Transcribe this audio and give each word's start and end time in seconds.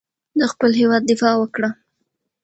د 0.39 0.41
خپل 0.51 0.71
هېواد 0.81 1.03
دفاع 1.11 1.35
وکړه. 1.39 1.69